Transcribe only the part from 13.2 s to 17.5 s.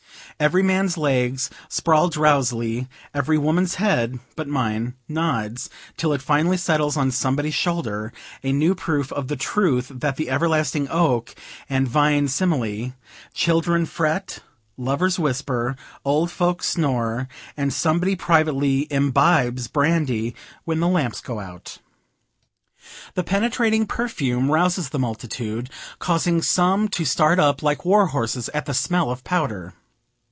children fret; lovers whisper; old folks snore,